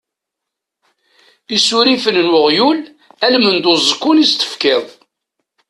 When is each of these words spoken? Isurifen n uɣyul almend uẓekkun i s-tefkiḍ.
Isurifen 1.55 2.17
n 2.27 2.29
uɣyul 2.41 2.79
almend 3.25 3.63
uẓekkun 3.71 4.17
i 4.23 4.25
s-tefkiḍ. 4.31 4.85